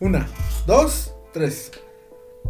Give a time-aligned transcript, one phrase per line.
[0.00, 0.28] Una,
[0.64, 1.72] dos, tres.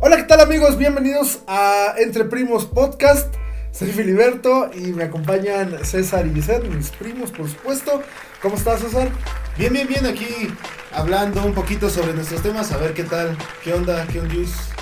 [0.01, 0.77] Hola, ¿qué tal amigos?
[0.77, 3.35] Bienvenidos a Entre Primos Podcast.
[3.73, 8.03] Soy Filiberto y me acompañan César y Vicente, mis primos, por supuesto.
[8.43, 9.09] ¿Cómo estás, César?
[9.57, 10.27] Bien, bien, bien, aquí
[10.93, 14.35] hablando un poquito sobre nuestros temas, a ver qué tal, qué onda, qué onda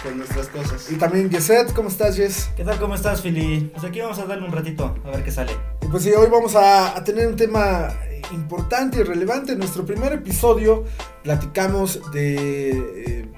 [0.02, 0.90] con nuestras cosas.
[0.90, 2.50] Y también Yeset, ¿cómo estás, Yes?
[2.56, 3.70] ¿Qué tal, cómo estás, Fili?
[3.72, 5.52] Pues aquí vamos a darle un ratito, a ver qué sale.
[5.82, 7.94] Y pues sí, hoy vamos a, a tener un tema
[8.32, 9.52] importante y relevante.
[9.52, 10.84] En nuestro primer episodio
[11.22, 13.28] platicamos de eh,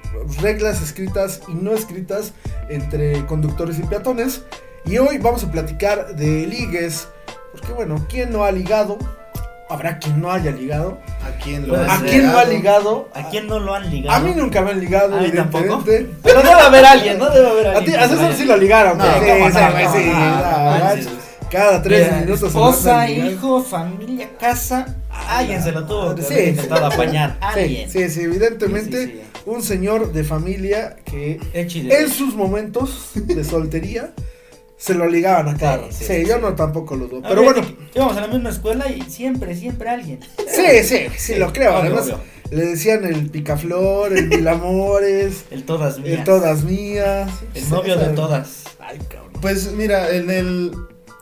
[0.41, 2.33] reglas escritas y no escritas
[2.69, 4.43] entre conductores y peatones.
[4.85, 7.07] Y hoy vamos a platicar de ligues.
[7.51, 8.97] Porque bueno, ¿quién no ha ligado?
[9.69, 10.99] Habrá quien no haya ligado.
[11.39, 13.09] ¿A quién lo Pues, has ¿A quién no ha ligado?
[13.13, 14.17] ¿A quién no lo han ligado?
[14.17, 15.63] A mí nunca me han ligado, A mí tampoco.
[15.63, 16.15] evidentemente.
[16.21, 17.29] Pero debe haber alguien, ¿no?
[17.29, 17.93] Debe haber A alguien.
[17.95, 18.97] ti, a se César sí lo ligaron.
[18.97, 21.09] No, sí, ¿cómo sí, sí.
[21.49, 22.39] Cada tres minutos.
[22.39, 24.95] se Esposa, hijo, familia, casa.
[25.29, 26.33] Alguien se lo tuvo que Sí.
[26.49, 27.37] intentado apañar.
[27.39, 27.89] Sí, Alguien.
[27.89, 29.41] sí, sí, evidentemente Sí, sí, sí.
[29.45, 34.11] un señor de familia que en sus momentos de soltería
[34.79, 35.91] se lo ligaban a cada.
[35.91, 37.21] Sí, Sí, sí, yo no tampoco lo dudo.
[37.27, 40.19] Pero ver, bueno, Íbamos a la misma escuela y siempre, siempre alguien.
[40.47, 41.71] sí, sí, sí, lo creo.
[41.77, 42.19] obvio, Además, obvio.
[42.51, 46.17] le decían el picaflor, el mil amores, El todas mías.
[46.19, 47.29] el todas mías.
[47.53, 48.63] El novio de todas.
[48.79, 49.33] Ay, cabrón.
[49.41, 50.71] Pues mira, en el,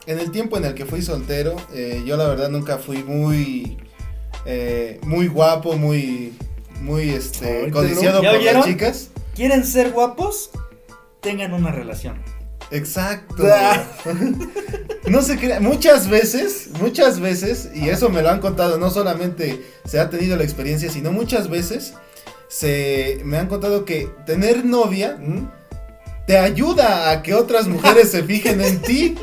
[0.06, 3.78] en el tiempo en el que fui soltero, eh, yo la verdad nunca fui muy,
[4.46, 6.34] eh, muy guapo, muy,
[6.82, 9.10] muy, este, codiciado ¿Ya por las chicas.
[9.36, 10.52] ¿Quieren ser guapos?
[11.22, 12.22] Tengan una relación.
[12.72, 13.44] Exacto.
[15.08, 19.66] No se crea, muchas veces, muchas veces, y eso me lo han contado, no solamente
[19.86, 21.94] se ha tenido la experiencia, sino muchas veces
[22.50, 25.18] se me han contado que tener novia
[26.28, 29.18] te ayuda a que otras mujeres se fijen en ti.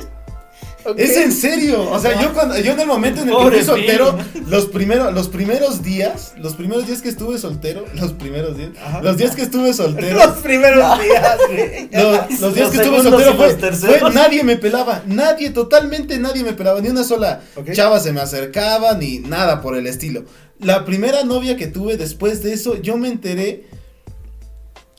[0.97, 3.63] Es en serio, o sea, yo cuando yo en el momento en el que fui
[3.65, 4.19] soltero,
[4.49, 9.01] los primeros los primeros días, los primeros días que estuve soltero, los primeros días, Ajá.
[9.03, 11.89] los días que estuve soltero, Los primeros días, güey.
[11.93, 16.43] los, los días Los que estuve soltero fue, fue- nadie me pelaba, nadie, totalmente nadie
[16.45, 17.41] me pelaba, ni una sola
[17.73, 20.25] chava se me acercaba, ni nada por el estilo.
[20.61, 23.65] La primera novia que tuve después de eso, yo me enteré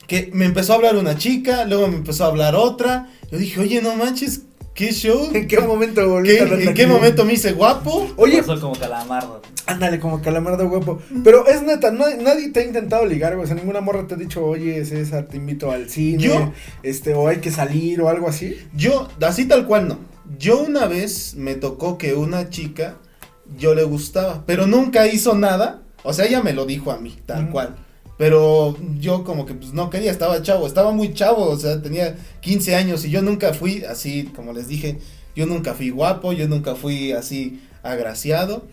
[0.06, 3.60] que me empezó a hablar una chica, luego me empezó a hablar otra, yo dije,
[3.60, 4.42] oye, no manches,
[4.76, 5.30] ¿qué show?
[5.34, 8.06] ¿En qué momento volví ¿Qué- tan ¿En qué momento me hice guapo?
[8.16, 9.42] Oye, Pasó como calamardo.
[9.66, 11.00] Ándale, como calamar de huevo.
[11.24, 13.44] Pero es neta, no- nadie te ha intentado ligar, güey.
[13.44, 16.22] O sea, ninguna morra te ha dicho, oye, César, te invito al cine.
[16.22, 16.52] ¿Yo?
[16.84, 18.56] Este, o hay que salir o algo así.
[18.76, 19.98] Yo, así tal cual no.
[20.38, 22.96] Yo una vez me tocó que una chica
[23.58, 25.82] yo le gustaba, pero nunca hizo nada.
[26.04, 27.52] O sea, ella me lo dijo a mí, tal Ujú.
[27.52, 27.76] cual.
[28.18, 32.16] Pero yo como que pues no quería, estaba chavo, estaba muy chavo, o sea, tenía
[32.40, 34.98] 15 años y yo nunca fui así, como les dije,
[35.34, 38.64] yo nunca fui guapo, yo nunca fui así agraciado.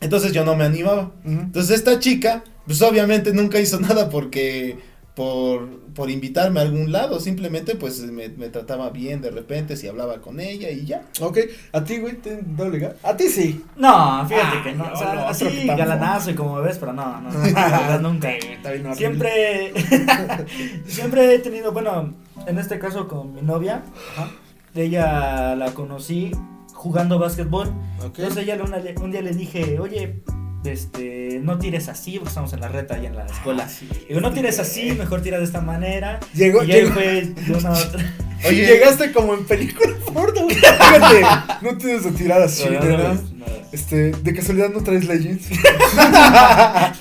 [0.00, 1.12] Entonces yo no me animaba.
[1.24, 4.78] Entonces esta chica, pues obviamente nunca hizo nada porque
[5.18, 9.88] por, por invitarme a algún lado, simplemente pues me, me trataba bien de repente si
[9.88, 11.02] hablaba con ella y ya.
[11.20, 11.38] Ok,
[11.72, 12.40] a ti, güey, te
[12.70, 12.96] ligar.
[13.02, 13.64] A ti sí.
[13.76, 14.84] No, fíjate Ah, que no.
[14.92, 18.28] o sea, no, así galanazo y como ves, pero no, no, no, la verdad nunca.
[18.94, 19.72] Siempre,
[20.86, 22.14] siempre he tenido, bueno,
[22.46, 23.82] en este caso con mi novia,
[24.16, 24.30] Ajá.
[24.76, 26.30] ella la conocí
[26.74, 27.72] jugando básquetbol.
[28.04, 30.22] Entonces ella una- un día le dije, oye,
[30.64, 33.64] este, no tires así, porque estamos en la reta ahí en la escuela.
[33.66, 33.88] Ah, sí.
[34.08, 36.20] Digo, no tires así, mejor tira de esta manera.
[36.34, 38.14] Llegó, y él llegó- fue de una a otra.
[38.46, 38.66] Oye.
[38.66, 40.56] Llegaste como en película porno, güey.
[40.56, 41.20] Fíjate,
[41.62, 43.14] no tienes que tirar así, No, no, ¿verdad?
[43.14, 43.46] no, no.
[43.72, 45.48] Este, de casualidad no traes Legends.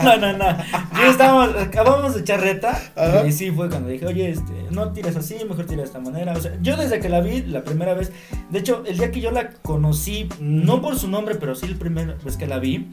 [0.03, 0.57] No, no, no.
[0.97, 2.81] Yo estábamos, acabamos de echar reta.
[2.95, 3.25] Ajá.
[3.25, 6.33] Y sí fue cuando dije, oye, este, no tires así, mejor tira de esta manera.
[6.33, 8.11] O sea, yo desde que la vi la primera vez,
[8.49, 11.77] de hecho, el día que yo la conocí, no por su nombre, pero sí la
[11.77, 12.89] primera vez que la vi,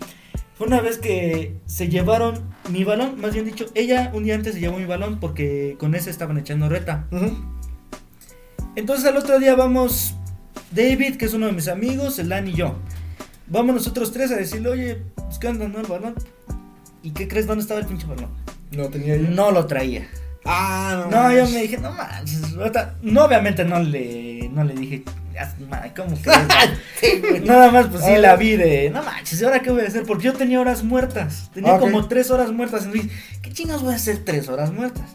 [0.56, 4.54] fue una vez que se llevaron mi balón, más bien dicho, ella un día antes
[4.54, 7.06] se llevó mi balón porque con ese estaban echando reta.
[8.76, 10.14] Entonces al otro día vamos
[10.72, 12.76] David, que es uno de mis amigos, Elan y yo.
[13.46, 16.14] Vamos nosotros tres a decirle, oye, pues qué onda, no el balón.
[17.02, 18.30] ¿Y qué crees dónde estaba el pinche balón?
[18.72, 19.28] No tenía yo.
[19.28, 20.08] No lo traía.
[20.44, 21.22] Ah, no.
[21.22, 22.40] No, yo me dije, no manches.
[23.02, 25.23] No, obviamente no le, no le dije, "Ah, ma,
[25.96, 27.42] ¿cómo crees?
[27.44, 30.04] Nada más, pues sí, la vi de, no manches, ¿y ahora qué voy a hacer?
[30.04, 31.50] Porque yo tenía horas muertas.
[31.52, 32.90] Tenía como tres horas muertas.
[32.92, 33.08] Dije,
[33.42, 35.10] ¿qué chingados voy a hacer tres horas muertas?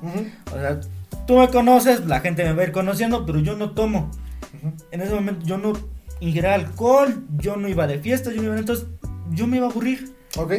[0.54, 0.80] O sea,
[1.28, 4.12] tú me conoces, la gente me va a ir conociendo, pero yo no tomo.
[4.92, 5.74] En ese momento yo no
[6.20, 8.86] ingería alcohol, yo no iba de fiesta, yo no iba, entonces
[9.32, 10.14] yo me iba a aburrir.
[10.38, 10.54] Ok.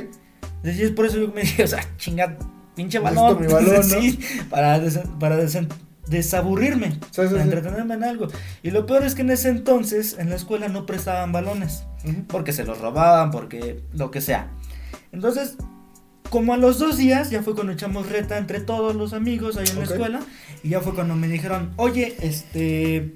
[0.62, 2.37] Decía, es por eso yo me dije, o sea, chinga,
[2.75, 3.41] pinche balón.
[3.41, 3.83] mi balón, ¿no?
[3.83, 4.19] sí,
[4.49, 5.69] para, desen- para desen-
[6.11, 8.29] desaburrirme, Sí, entretenerme en algo.
[8.62, 11.85] Y lo peor es que en ese entonces en la escuela no prestaban balones,
[12.27, 14.51] porque se los robaban, porque lo que sea.
[15.12, 15.57] Entonces,
[16.29, 19.67] como a los dos días, ya fue cuando echamos reta entre todos los amigos ahí
[19.69, 20.21] en la escuela.
[20.62, 23.15] Y ya fue cuando me dijeron, oye, este.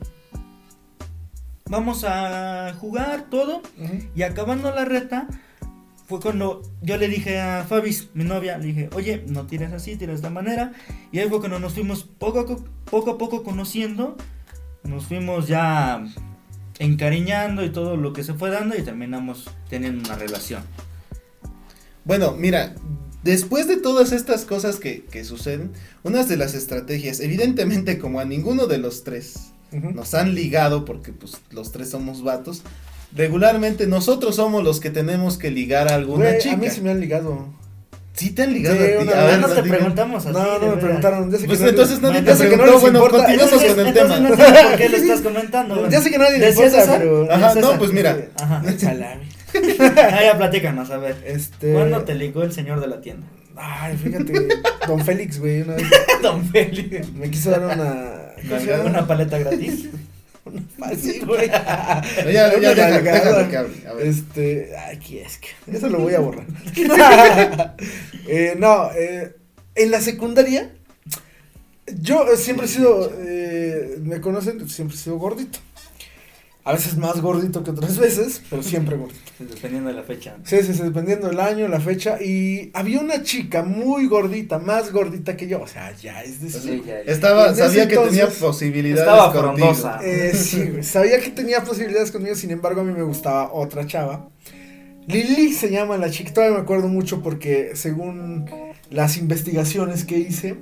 [1.67, 3.63] Vamos a jugar todo.
[4.15, 5.29] Y acabando la reta,
[6.21, 9.97] fue cuando yo le dije a Fabis, mi novia, le dije, oye, no tires así,
[9.97, 10.73] tira de esta manera.
[11.13, 14.17] Y ahí fue cuando nos fuimos poco a, co- poco, a poco conociendo.
[14.83, 16.05] Nos fuimos ya
[16.79, 20.63] encariñando y todo lo que se fue dando y terminamos teniendo una relación.
[22.05, 22.75] Bueno, mira,
[23.23, 25.73] después de todas estas cosas que, que suceden,
[26.03, 31.13] unas de las estrategias, evidentemente como a ninguno de los tres nos han ligado, porque
[31.13, 32.63] pues los tres somos vatos,
[33.15, 36.55] regularmente nosotros somos los que tenemos que ligar a alguna Güey, chica.
[36.55, 37.49] a mí sí me han ligado.
[38.13, 39.09] ¿Sí te han ligado Sí, a ti?
[39.13, 39.69] A ver, no te platícame.
[39.77, 40.33] preguntamos así.
[40.33, 41.31] No, de no me preguntaron.
[41.33, 43.17] Ya sé Pues que no- entonces nadie te no preguntó, les bueno, importa.
[43.27, 44.29] continuamos Entonces, con el entonces tema.
[44.29, 44.37] no
[44.71, 45.89] por qué lo estás comentando.
[45.89, 46.99] Ya sé que nadie le ¿Decías importa, eso?
[46.99, 47.33] pero.
[47.33, 48.17] Ajá, ¿Decías no, pues mira.
[48.37, 48.63] Ajá.
[48.79, 49.35] Salame.
[49.97, 51.17] Ah, ya platícanos, a ver.
[51.27, 51.73] Este.
[51.73, 53.27] ¿Cuándo te ligó el señor de la tienda?
[53.57, 54.33] Ay, fíjate.
[54.87, 55.85] Don Félix, güey, una vez
[56.23, 57.13] Don Félix.
[57.15, 58.85] me quiso dar una.
[58.85, 59.87] Una paleta gratis.
[60.83, 61.49] Así, güey.
[61.49, 61.55] No,
[62.31, 63.19] ya, ya, Una deja- nalgada.
[63.25, 64.07] déjalo que hable, a ver.
[64.07, 64.77] Este.
[64.77, 65.49] Ay, qué es que.
[65.77, 66.47] Eso lo voy a borrar.
[68.29, 69.35] eh, no, eh,
[69.75, 70.71] en la secundaria.
[72.01, 73.13] Yo siempre he sido.
[73.19, 75.59] eh, me conocen, siempre he sido gordito.
[76.67, 79.21] A veces más gordito que otras veces, pero siempre gordito.
[79.39, 80.37] Dependiendo de la fecha.
[80.45, 82.17] Sí, sí, sí, dependiendo del año, la fecha.
[82.23, 85.61] Y había una chica muy gordita, más gordita que yo.
[85.61, 86.61] O sea, ya es decir.
[86.61, 87.13] Sí, ya, ya.
[87.13, 89.75] Estaba, En sabía que tenía posibilidades estaba contigo.
[89.75, 90.01] frondosa.
[90.03, 93.87] Eh, sí, güey, sabía que tenía posibilidades conmigo, sin embargo a mí me gustaba otra
[93.87, 94.31] chava.
[95.07, 98.47] Lili se llama la chica, todavía me acuerdo mucho porque según
[98.89, 100.57] las investigaciones que hice,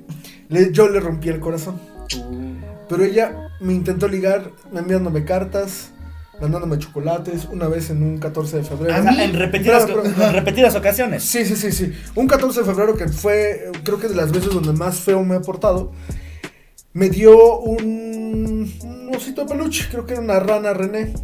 [0.49, 1.81] le- yo le rompí el corazón.
[2.93, 5.91] Pero ella me intentó ligar enviándome cartas,
[6.41, 8.95] mandándome chocolates, una vez en un 14 de febrero.
[8.95, 11.23] A O sea, mí- en repetidas, Pero, pero- en repetidas ocasiones.
[11.25, 11.93] Sí, sí, sí, sí.
[12.15, 15.37] Un 14 de febrero que fue, creo que de las veces donde más feo me
[15.37, 15.93] he portado,
[16.93, 21.15] me dio un, un osito de peluche, creo que era una rana René.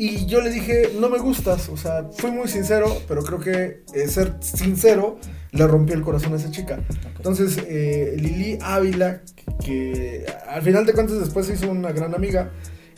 [0.00, 3.82] Y yo le dije, no me gustas, o sea, fui muy sincero, pero creo que
[3.92, 5.18] eh, ser sincero
[5.50, 6.78] le rompí el corazón a esa chica.
[7.16, 9.22] Entonces, eh, Lili Ávila,
[9.64, 12.52] que al final de cuentas después se hizo una gran amiga,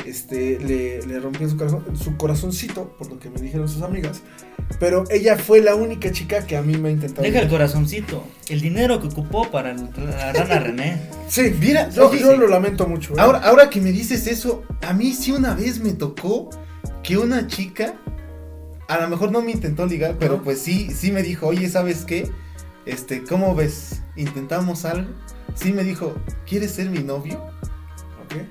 [0.05, 4.21] este, le, le rompió su, corazón, su corazoncito, por lo que me dijeron sus amigas.
[4.79, 7.23] Pero ella fue la única chica que a mí me ha intentado.
[7.23, 8.25] Deja el corazoncito.
[8.51, 11.01] El dinero que ocupó para la rana René.
[11.29, 12.37] Sí, Mira, yo, oye, yo sí.
[12.37, 13.15] lo lamento mucho.
[13.15, 13.21] ¿eh?
[13.21, 16.51] Ahora, ahora que me dices eso, a mí sí una vez me tocó
[17.03, 17.95] que una chica,
[18.89, 22.05] a lo mejor no me intentó ligar, pero pues sí, sí me dijo, oye, ¿sabes
[22.05, 22.31] qué?
[22.87, 24.03] Este, ¿cómo ves?
[24.17, 25.11] ¿Intentamos algo?
[25.55, 26.15] Sí me dijo,
[26.47, 27.39] ¿quieres ser mi novio?
[28.25, 28.43] Ok.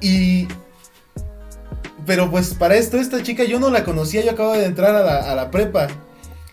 [0.00, 0.48] Y...
[2.06, 5.02] Pero pues para esto, esta chica yo no la conocía, yo acababa de entrar a
[5.02, 5.86] la, a la prepa.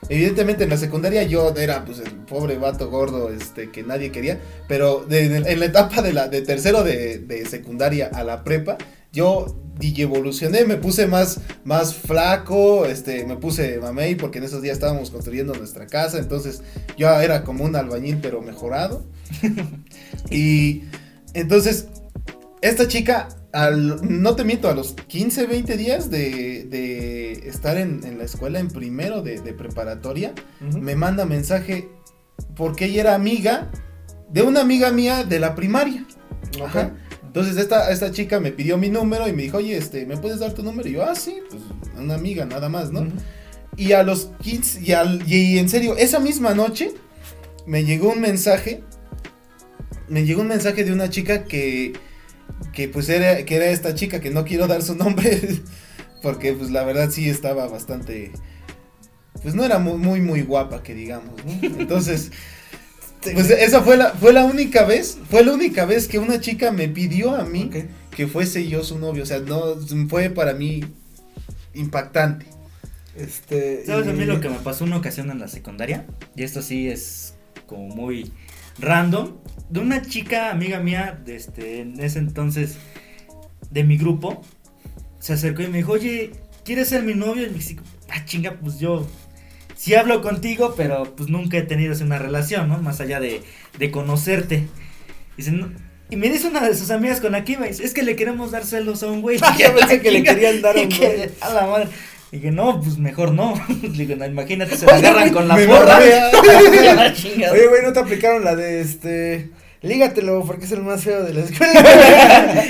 [0.07, 4.39] Evidentemente en la secundaria yo era pues el pobre vato gordo este que nadie quería,
[4.67, 8.43] pero de- de- en la etapa de la de tercero de, de secundaria a la
[8.43, 8.77] prepa,
[9.11, 14.61] yo DJ evolucioné, me puse más más flaco, este me puse mamey porque en esos
[14.61, 16.61] días estábamos construyendo nuestra casa, entonces
[16.97, 19.05] yo era como un albañil pero mejorado.
[20.29, 20.83] y
[21.33, 21.87] entonces
[22.61, 28.03] esta chica, al, no te miento, a los 15, 20 días de, de estar en,
[28.05, 31.89] en la escuela en primero de, de preparatoria, me manda mensaje
[32.55, 33.71] porque ella era amiga
[34.31, 36.05] de una amiga mía de la primaria.
[36.63, 36.93] Ajá.
[37.31, 40.39] Entonces esta, esta chica me pidió mi número y me dijo, oye, este, ¿me puedes
[40.39, 40.89] dar tu número?
[40.89, 41.61] Y yo, ah, sí, pues
[41.97, 43.07] una amiga, nada más, ¿no?
[43.77, 46.91] Y a los 15, y, al- y en serio, esa misma noche
[47.65, 48.83] me llegó un mensaje,
[50.09, 51.93] me llegó un mensaje de una chica que,
[52.73, 55.39] que pues era, que era esta chica, que no quiero dar su nombre,
[56.21, 58.33] porque pues la verdad sí estaba bastante,
[59.41, 61.51] pues no era muy, muy, muy guapa, que digamos, ¿no?
[61.79, 62.31] Entonces,
[63.21, 66.71] pues esa fue la, fue la única vez, fue la única vez que una chica
[66.71, 67.69] me pidió a mí
[68.15, 69.75] que fuese yo su novio, o sea, no,
[70.09, 70.83] fue para mí
[71.73, 72.45] impactante.
[73.15, 73.85] Este.
[73.85, 76.05] ¿Sabes a mí lo que me pasó una ocasión en la secundaria?
[76.35, 77.35] Y esto sí es
[77.67, 78.31] como muy
[78.79, 79.37] random.
[79.69, 82.77] De una chica amiga mía, de este, en ese entonces,
[83.69, 84.41] de mi grupo,
[85.19, 86.31] se acercó y me dijo, oye,
[86.63, 87.45] ¿quieres ser mi novio?
[87.45, 87.77] Y me dije,
[88.09, 89.07] ah, chinga, pues yo
[89.81, 92.77] sí hablo contigo, pero pues nunca he tenido así una relación, ¿no?
[92.77, 93.41] Más allá de,
[93.79, 94.67] de conocerte.
[95.37, 95.69] Dice, "No".
[96.11, 98.03] Y me dice una de sus amigas con la que iba, y dice, es que
[98.03, 99.39] le queremos dar celos a un güey.
[99.57, 101.29] Yo pensé que le querían dar a un Y güey.
[101.41, 101.87] A la madre.
[102.31, 103.53] Y que no, pues mejor no.
[103.81, 105.97] Digo, no, imagínate, se la agarran con la porra.
[105.99, 109.49] Oye, güey, ¿no te aplicaron la de este.
[109.81, 111.73] Lígatelo porque es el más feo de la escuela?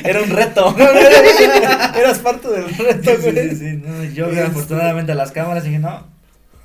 [0.05, 0.73] Era un reto.
[0.77, 3.49] No, no, era- eras parte del reto, Sí, güey.
[3.49, 6.07] sí, sí, no, yo Este- afortunadamente a las cámaras dije, no,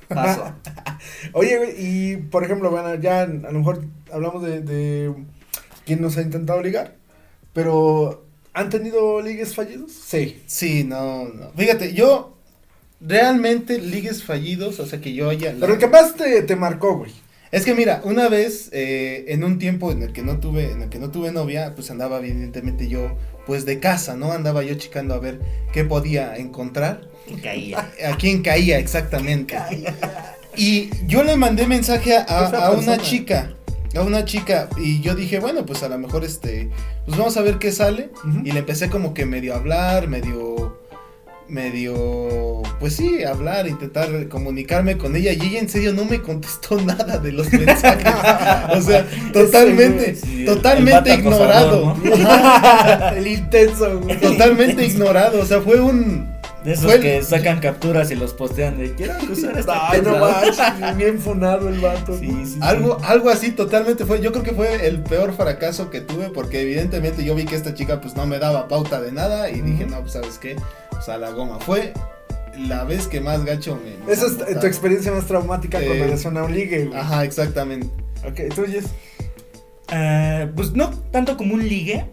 [0.07, 0.53] paso.
[1.33, 5.13] Oye, güey, y por ejemplo, bueno, ya a lo mejor hablamos de, de
[5.85, 6.95] quién nos ha intentado ligar,
[7.53, 9.91] pero ¿han tenido ligues fallidos?
[9.91, 10.41] Sí.
[10.45, 11.51] Sí, no, no.
[11.55, 12.37] Fíjate, yo
[12.99, 15.55] realmente ligues fallidos, o sea que yo haya...
[15.59, 17.11] Pero el que más te, te marcó, güey.
[17.51, 20.81] Es que mira, una vez, eh, en un tiempo en el que no tuve, en
[20.81, 24.33] el que no tuve novia, pues andaba evidentemente yo, pues de casa, ¿no?
[24.33, 25.39] Andaba yo checando a ver
[25.71, 27.07] qué podía encontrar.
[27.35, 27.91] Caía.
[28.11, 29.57] A quién caía exactamente.
[30.55, 33.53] Y yo le mandé mensaje a, a una chica,
[33.95, 36.69] a una chica, y yo dije, bueno, pues a lo mejor este,
[37.05, 38.09] pues vamos a ver qué sale.
[38.43, 40.79] Y le empecé como que medio a hablar, medio,
[41.47, 45.31] medio, pues sí, hablar, intentar comunicarme con ella.
[45.33, 48.13] Y ella en serio no me contestó nada de los mensajes.
[48.77, 51.91] o sea, totalmente, Sí, el totalmente ignorado.
[51.91, 54.19] acosador, el intenso, güey.
[54.19, 55.39] Totalmente ignorado.
[55.41, 56.35] O sea, fue un...
[56.67, 60.11] De esos que sacan capturas y los postean de quiero acusar a esta Ay, no
[60.13, 60.75] persona".
[60.79, 62.17] manches, bien funado el vato.
[62.19, 62.59] Sí, sí, sí.
[62.61, 66.61] Algo, algo así totalmente fue, yo creo que fue el peor fracaso que tuve porque
[66.61, 69.85] evidentemente yo vi que esta chica pues no me daba pauta de nada y dije,
[69.85, 70.55] no, pues sabes qué,
[70.97, 71.93] o sea, la goma fue
[72.57, 74.05] la vez que más gacho me...
[74.05, 76.99] me Esa es tu experiencia más traumática con Eh, relación a un ligue, güey.
[76.99, 77.87] Ajá, exactamente.
[78.27, 78.85] Ok, tú, Jess.
[79.89, 82.05] Eh, pues no tanto como un ligue,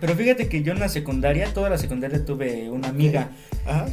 [0.00, 3.30] pero fíjate que yo en la secundaria, toda la secundaria tuve una amiga.
[3.66, 3.86] Ajá.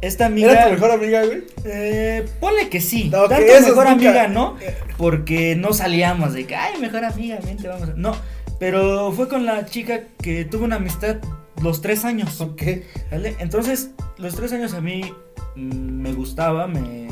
[0.00, 0.52] Esta amiga.
[0.52, 1.44] ¿Era tu mejor amiga, güey?
[1.64, 3.08] Eh, ponle que sí.
[3.10, 4.56] No, que Tanto mejor amiga, ¿no?
[4.98, 7.88] Porque no salíamos de que, ay, mejor amiga, vente, vamos.
[7.88, 7.94] a-".
[7.96, 8.14] No,
[8.58, 11.16] pero fue con la chica que tuve una amistad
[11.62, 12.40] los tres años.
[12.40, 12.62] Ok.
[13.10, 13.36] ¿vale?
[13.38, 15.12] Entonces, los tres años a mí
[15.56, 15.60] mm,
[16.02, 17.08] me gustaba, me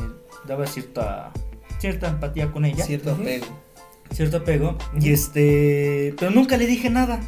[0.47, 1.31] daba cierta,
[1.79, 3.47] cierta empatía con ella, Cierto apego.
[4.13, 4.77] cierto apego.
[5.01, 7.21] Y este, pero nunca le dije nada.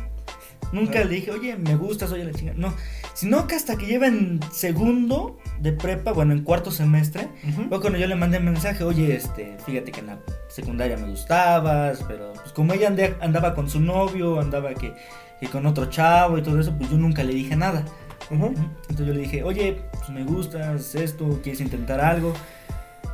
[0.73, 2.59] Nunca le dije, oye, me gustas, oye, la chingada.
[2.59, 2.75] No,
[3.15, 7.29] sino que hasta que lleva en segundo de prepa, bueno, en cuarto semestre,
[7.69, 10.19] fue cuando yo le mandé mensaje, oye, este, fíjate que en la
[10.49, 14.95] secundaria me gustabas, pero pues como ella andaba con su novio, andaba que,
[15.41, 17.85] que con otro chavo y todo eso, pues yo nunca le dije nada.
[18.31, 22.33] Entonces yo le dije, oye, pues me gustas esto, quieres intentar algo.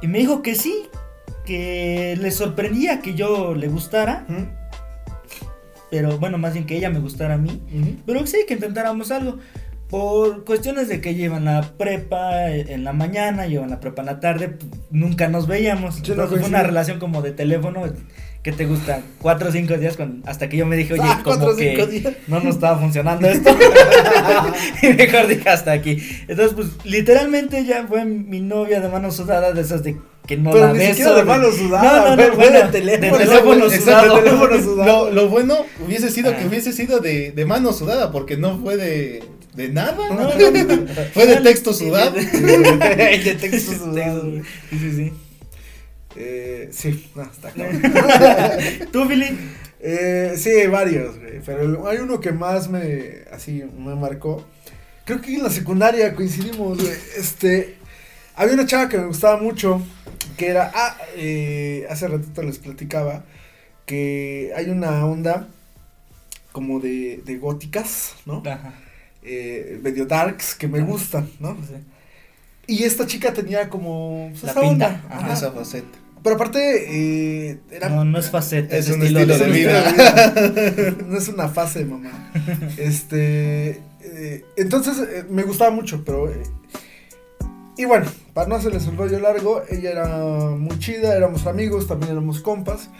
[0.00, 0.88] Y me dijo que sí,
[1.44, 4.24] que le sorprendía que yo le gustara.
[5.90, 7.60] Pero bueno, más bien que ella me gustara a mí.
[7.74, 7.96] Ujú.
[8.06, 9.38] Pero sí, que intentáramos algo.
[9.88, 14.20] Por cuestiones de que llevan la prepa en la mañana, llevan la prepa en la
[14.20, 14.56] tarde,
[14.92, 15.96] nunca nos veíamos.
[15.96, 17.82] Entonces fue una relación como de teléfono
[18.44, 21.20] que te gusta cuatro o cinco días con- hasta que yo me dije, oye, Ah,
[21.24, 22.14] como cuatro que días.
[22.28, 23.50] no nos estaba funcionando esto.
[24.82, 25.98] y mejor dije hasta aquí.
[26.28, 29.96] Entonces, pues literalmente ya fue mi novia de mano sudada de esas de
[30.30, 30.90] que no Pero la ni beso.
[30.94, 33.18] siquiera de mano sudada, No, no, no, de bueno, teléfono.
[33.18, 34.16] de teléfono sudado.
[34.16, 35.04] de teléfono sudado.
[35.06, 36.46] Lo, lo bueno hubiese sido que Ah.
[36.48, 39.96] hubiese sido de, de mano sudada porque no fue de, de nada.
[40.08, 40.30] No.
[41.12, 42.12] Fue de texto sudado.
[42.12, 44.22] de texto sudado.
[44.70, 45.12] Sí, sí, sí.
[46.16, 47.82] Eh, sí, no, está cabrón.
[48.92, 49.36] ¿Tú, Billy?
[49.80, 51.40] Eh, sí, varios, güey.
[51.44, 54.44] Pero hay uno que más me, así, me marcó.
[55.04, 56.92] Creo que en la secundaria coincidimos, güey.
[57.16, 57.76] Este,
[58.36, 59.82] había una chava que me gustaba mucho,
[60.40, 63.24] que era, ah, eh, hace ratito les platicaba,
[63.84, 65.48] que hay una onda
[66.50, 68.42] como de, de góticas, ¿no?
[68.46, 68.72] Ajá.
[69.22, 71.58] Eh, medio darks que me gustan, ¿no?
[72.66, 75.32] Y esta chica tenía como pues, La esa pinta, onda, ajá.
[75.34, 75.98] Esa faceta.
[76.22, 76.60] Pero aparte,
[77.50, 79.92] eh, era No, no es faceta, Es es, un estilo, estilo de de vida.
[79.92, 80.96] vida.
[81.06, 82.32] no es una fase, mamá.
[82.78, 83.82] Este.
[84.00, 86.32] eh, entonces eh, me gustaba mucho, pero.
[87.80, 92.12] Y bueno, para no hacerles un rollo largo, ella era muy chida, éramos amigos, también
[92.12, 92.90] éramos compas.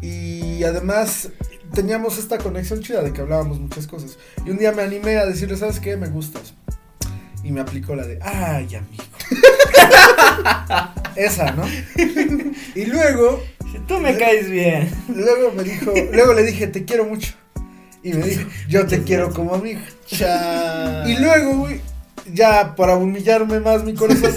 [0.00, 1.30] Y además
[1.74, 4.18] teníamos esta conexión chida de que hablábamos muchas cosas.
[4.46, 5.96] Y un día me animé a decirle, ¿sabes qué?
[5.96, 6.54] Me gustas.
[7.42, 9.02] Y me aplicó la de, ay, amigo.
[11.16, 11.64] Esa, ¿no?
[12.74, 14.88] y luego Si tú me caes bien.
[15.08, 17.34] Luego me dijo, luego le dije, te quiero mucho.
[18.04, 19.82] Y me dijo, yo te quiero como amiga.
[20.06, 21.80] Cha- Y luego, güey,
[22.32, 24.34] ya para humillarme más mi corazón,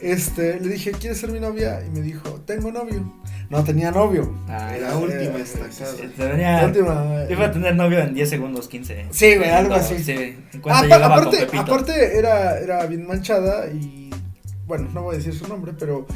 [0.00, 1.82] este, le dije, ¿quieres ser mi novia?
[1.86, 3.12] Y me dijo, tengo novio.
[3.50, 4.34] No tenía novio.
[4.48, 5.92] Ah, la última era- estacada.
[5.94, 7.24] Se- La última.
[7.28, 9.06] Iba a tener novio en 10 segundos, 15.
[9.10, 10.02] Sí, güey, algo así.
[10.02, 10.36] sí,
[10.68, 10.84] Ah,
[11.58, 14.08] aparte, era, era bien manchada y
[14.66, 16.06] bueno, no voy a decir su nombre, pero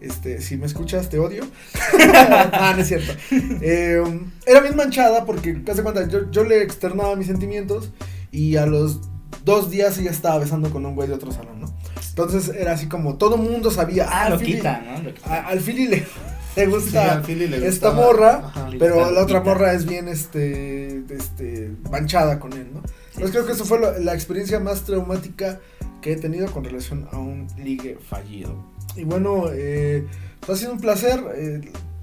[0.00, 1.44] este, si me escuchas te odio.
[2.52, 3.12] ah, no es cierto.
[3.32, 4.00] Eh,
[4.46, 6.06] era bien manchada porque, ¿qué hace cuenta?
[6.08, 7.90] Yo, yo le externaba mis sentimientos
[8.30, 9.00] y a los
[9.44, 11.74] dos días ella estaba besando con un güey de otro salón, ¿no?
[12.08, 14.06] Entonces era así como todo mundo sabía.
[14.08, 15.30] Ah, al lo quita, ¿no?
[15.30, 15.86] A- al Philly
[16.56, 17.22] le, gusta
[17.66, 18.68] esta morra, Ajá.
[18.78, 22.80] Pero la otra morra es bien, este, este, manchada con él, ¿no?
[23.14, 25.60] Entonces creo que eso fue lo- la experiencia más traumática
[26.00, 28.54] que he tenido con relación a un ligue fallido.
[28.96, 30.06] y bueno, eh,
[30.40, 31.22] pues ha sido un placer.
[31.34, 31.60] eh,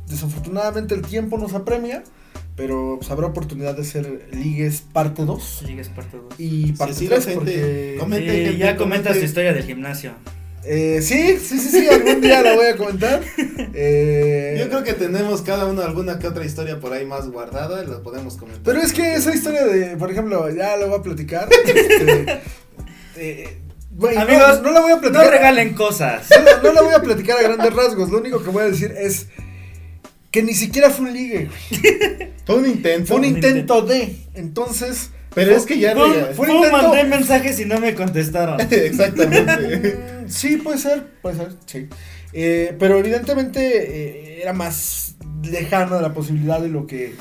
[0.08, 2.04] desafortunadamente el tiempo nos apremia,
[2.56, 6.36] pero pues, habrá oportunidad de hacer ligues parte 2 Ligues parte 2.
[6.38, 7.96] y parte sí, 3 gente, porque...
[8.00, 9.20] comente, gente, ya comentas comente.
[9.20, 10.12] tu historia del gimnasio.
[10.66, 13.22] Eh, sí, sí, sí, sí, algún día la voy a comentar.
[13.76, 17.84] Eh, Yo creo que tenemos cada uno alguna que otra historia por ahí más guardada
[17.84, 18.62] y la podemos comentar.
[18.64, 21.50] Pero es que esa historia de, por ejemplo, ya la voy a platicar.
[21.66, 22.42] este,
[23.18, 23.58] eh,
[23.98, 25.30] no- Amigos, no, la voy a No platicar.
[25.32, 26.28] regalen cosas.
[26.30, 28.10] No, no la voy a platicar a grandes rasgos.
[28.12, 29.28] Lo único que voy a decir es
[30.34, 31.50] que ni siquiera fue un ligue.
[32.46, 33.08] Fue un intento.
[33.08, 34.18] Fue un un intento de.
[34.34, 35.12] Entonces.
[35.34, 38.60] Pero es que ya Fue- fue intento- mandé mensajes y no me contestaron.
[38.70, 39.98] Exactamente.
[40.26, 41.88] mm, sí, puede ser, puede ser, sí.
[42.34, 47.14] Eh, pero evidentemente eh, era más lejano de la posibilidad de lo que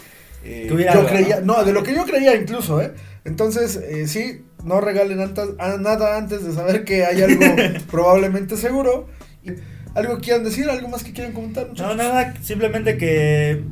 [0.45, 1.41] eh, yo algo, creía.
[1.41, 1.59] ¿no?
[1.59, 2.93] No, de lo que yo creía incluso, ¿eh?
[3.25, 7.45] Entonces, eh, sí, no regalen antes, a- nada antes de saber que hay algo
[7.91, 9.09] probablemente seguro.
[9.45, 9.51] Y,
[9.95, 10.69] ¿Algo que quieran decir?
[10.71, 11.69] ¿Algo más que quieran comentar?
[11.77, 13.63] No, nada, simplemente que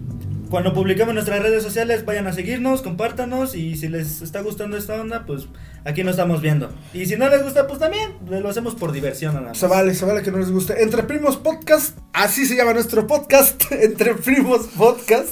[0.51, 5.01] cuando publicamos nuestras redes sociales vayan a seguirnos, compártanos y si les está gustando esta
[5.01, 5.47] onda, pues
[5.85, 6.71] aquí nos estamos viendo.
[6.93, 9.59] Y si no les gusta, pues también lo hacemos por diversión nada más.
[9.59, 10.83] Se vale, se vale que no les guste.
[10.83, 13.63] Entre Primos Podcast, así se llama nuestro podcast.
[13.71, 15.29] Entre Primos Podcast.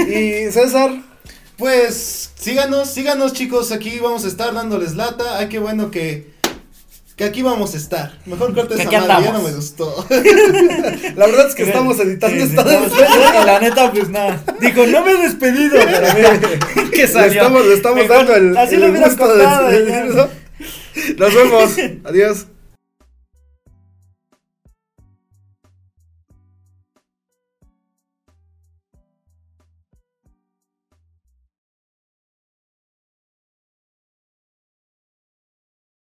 [0.00, 0.90] Y César,
[1.56, 5.38] Pues síganos, síganos chicos, aquí vamos a estar dándoles lata.
[5.38, 6.32] Ay, qué bueno que,
[7.20, 8.12] que aquí vamos a estar.
[8.24, 10.06] Mejor corta Que esa madre, ya no me gustó.
[10.08, 14.42] la verdad es que estamos editando esta no, la neta, pues nada.
[14.58, 15.76] Dijo, no me he despedido.
[15.84, 17.42] Pero que Le salió.
[17.42, 19.68] estamos, le estamos Mejor- dando el, Así el lo de contado.
[19.68, 20.28] despedirnos.
[21.18, 21.70] Nos vemos.
[22.04, 22.46] Adiós.